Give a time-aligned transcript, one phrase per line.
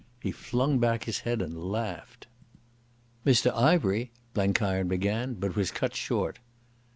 [0.19, 2.25] He flung back his head and laughed.
[3.23, 6.39] "Mr Ivery—" Blenkiron began, but was cut short.